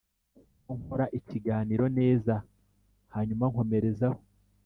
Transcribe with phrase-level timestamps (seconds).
[0.63, 2.33] ko nkora ikiganiro neza
[3.13, 4.19] hanyuma nkomerezaho